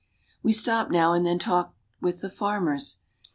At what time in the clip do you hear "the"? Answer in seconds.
2.21-2.29